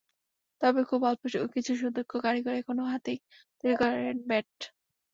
[0.61, 1.21] তবে খুব অল্প
[1.55, 3.19] কিছু সুদক্ষ কারিগর এখনো হাতেই
[3.59, 4.51] তৈরি করেন ব্যাট।